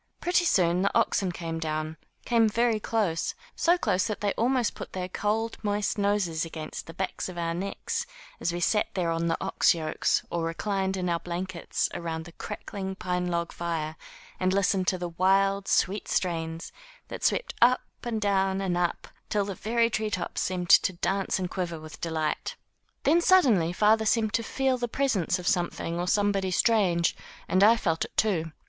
Pretty 0.19 0.45
soon 0.45 0.81
the 0.81 0.89
oxen 0.97 1.31
came 1.31 1.59
down, 1.59 1.95
came 2.25 2.49
very 2.49 2.79
close, 2.79 3.35
so 3.55 3.77
close 3.77 4.07
that 4.07 4.19
they 4.19 4.33
almost 4.33 4.73
put 4.73 4.93
their 4.93 5.07
cold, 5.07 5.59
moist 5.61 5.95
noses 5.99 6.43
against 6.43 6.87
the 6.87 6.93
backs 6.95 7.29
of 7.29 7.37
our 7.37 7.53
necks 7.53 8.07
as 8.39 8.51
we 8.51 8.59
sat 8.59 8.87
there 8.95 9.11
on 9.11 9.27
the 9.27 9.37
ox 9.39 9.75
yokes 9.75 10.23
or 10.31 10.45
reclined 10.45 10.97
in 10.97 11.07
our 11.07 11.19
blankets, 11.19 11.87
around 11.93 12.25
the 12.25 12.31
crackling 12.31 12.95
pine 12.95 13.27
log 13.27 13.51
fire 13.51 13.95
and 14.39 14.53
listened 14.53 14.87
to 14.87 14.97
the 14.97 15.09
wild, 15.09 15.67
sweet 15.67 16.07
strains 16.07 16.71
that 17.09 17.23
swept 17.23 17.53
up 17.61 17.81
and 18.03 18.19
down 18.21 18.59
and 18.59 18.75
up 18.75 19.07
till 19.29 19.45
the 19.45 19.53
very 19.53 19.87
tree 19.87 20.09
tops 20.09 20.41
seemed 20.41 20.71
to 20.71 20.93
dance 20.93 21.37
and 21.37 21.51
quiver 21.51 21.79
with 21.79 22.01
delight. 22.01 22.55
Then 23.03 23.21
suddenly 23.21 23.71
father 23.71 24.07
seemed 24.07 24.33
to 24.33 24.41
feel 24.41 24.79
the 24.79 24.87
presence 24.87 25.37
of 25.37 25.47
some 25.47 25.69
thing 25.69 25.99
or 25.99 26.07
somebody 26.07 26.49
strange, 26.49 27.15
and 27.47 27.63
I 27.63 27.77
felt 27.77 28.03
it, 28.03 28.17
too. 28.17 28.51